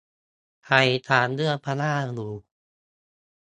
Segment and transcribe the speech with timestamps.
[0.65, 0.77] ใคร
[1.09, 2.31] ตามเรื่อง พม่า อยู่